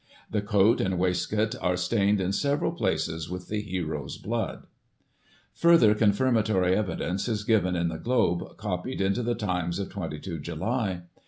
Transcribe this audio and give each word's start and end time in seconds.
The 0.31 0.41
coat 0.41 0.81
and 0.81 0.97
waistcoat 0.97 1.53
are 1.61 1.77
stained 1.77 2.19
in 2.19 2.31
several 2.33 2.71
places 2.71 3.29
with 3.29 3.49
the 3.49 3.61
hero's 3.61 4.17
blood" 4.17 4.65
Further 5.53 5.93
confirmatory 5.93 6.75
evidence 6.75 7.27
is 7.27 7.43
given 7.43 7.75
in 7.75 7.89
the 7.89 7.99
Globe, 7.99 8.57
copied 8.57 8.99
into 8.99 9.21
the 9.21 9.35
Times 9.35 9.77
of 9.77 9.89
22 9.89 10.39
July. 10.39 11.03